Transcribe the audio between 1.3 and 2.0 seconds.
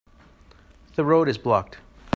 blocked.